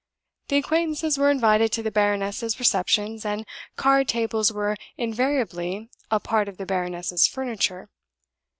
The 0.47 0.57
acquaintances 0.57 1.19
were 1.19 1.29
invited 1.29 1.71
to 1.73 1.83
the 1.83 1.91
baroness's 1.91 2.57
receptions, 2.57 3.23
and 3.23 3.45
card 3.75 4.07
tables 4.07 4.51
were 4.51 4.75
invariably 4.97 5.91
a 6.09 6.19
part 6.19 6.49
of 6.49 6.57
the 6.57 6.65
baroness's 6.65 7.27
furniture. 7.27 7.87